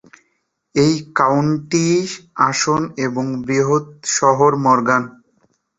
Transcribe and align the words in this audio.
এর 0.75 0.97
কাউন্টি 1.15 1.85
আসন 2.47 2.81
এবং 3.05 3.25
বৃহত্তম 3.45 4.09
শহর 4.17 4.51
মরগান। 4.63 5.03